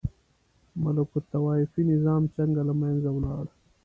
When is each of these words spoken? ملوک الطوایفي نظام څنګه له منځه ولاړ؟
ملوک 0.81 1.11
الطوایفي 1.19 1.81
نظام 1.93 2.23
څنګه 2.35 2.61
له 2.69 2.73
منځه 2.81 3.09
ولاړ؟ 3.13 3.45